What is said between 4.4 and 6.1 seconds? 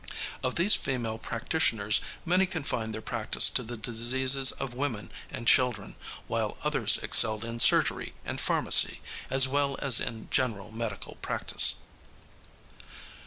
of women and children,